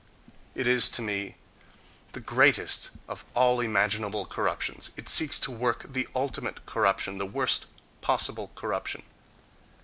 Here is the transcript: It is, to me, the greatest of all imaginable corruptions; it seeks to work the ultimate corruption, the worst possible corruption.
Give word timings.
It 0.55 0.65
is, 0.65 0.89
to 0.97 1.03
me, 1.03 1.35
the 2.13 2.19
greatest 2.19 2.89
of 3.07 3.23
all 3.35 3.59
imaginable 3.59 4.25
corruptions; 4.25 4.89
it 4.97 5.07
seeks 5.07 5.39
to 5.41 5.51
work 5.51 5.93
the 5.93 6.07
ultimate 6.15 6.65
corruption, 6.65 7.19
the 7.19 7.27
worst 7.27 7.67
possible 8.01 8.49
corruption. 8.55 9.03